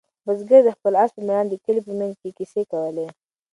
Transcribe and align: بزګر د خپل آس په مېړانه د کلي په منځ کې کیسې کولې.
بزګر 0.25 0.61
د 0.65 0.69
خپل 0.77 0.93
آس 1.03 1.09
په 1.15 1.21
مېړانه 1.27 1.49
د 1.51 1.55
کلي 1.65 1.81
په 1.87 1.93
منځ 1.99 2.13
کې 2.21 2.35
کیسې 2.37 2.63
کولې. 2.71 3.07